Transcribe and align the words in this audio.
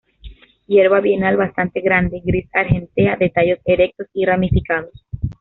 Hierba 0.65 0.99
bienal 0.99 1.37
bastante 1.37 1.79
grande, 1.81 2.23
gris 2.25 2.49
argentea, 2.53 3.17
de 3.17 3.29
tallos 3.29 3.59
erectos 3.65 4.07
y 4.13 4.25
ramificados. 4.25 5.05